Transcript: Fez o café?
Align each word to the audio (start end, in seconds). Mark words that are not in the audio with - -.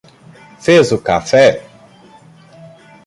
Fez 0.65 0.87
o 0.91 0.99
café? 1.09 1.45